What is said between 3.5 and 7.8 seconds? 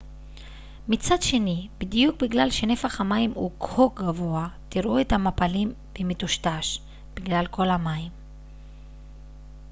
כה גבוה תראו את המפלים במטושטש בגלל כל